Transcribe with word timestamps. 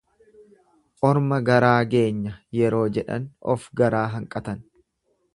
Orma 1.09 1.37
garaa 1.49 1.75
geenya 1.91 2.33
yeroo 2.59 2.81
jedhan 2.95 3.27
of 3.55 3.67
garaa 3.83 4.07
hanqatan. 4.15 4.65